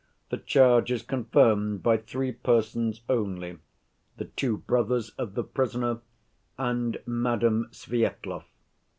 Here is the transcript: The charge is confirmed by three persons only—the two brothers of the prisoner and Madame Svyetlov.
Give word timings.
The 0.31 0.39
charge 0.39 0.91
is 0.91 1.03
confirmed 1.03 1.83
by 1.83 1.97
three 1.97 2.31
persons 2.31 3.01
only—the 3.07 4.25
two 4.35 4.57
brothers 4.57 5.09
of 5.11 5.35
the 5.35 5.43
prisoner 5.43 5.99
and 6.57 6.97
Madame 7.05 7.67
Svyetlov. 7.71 8.45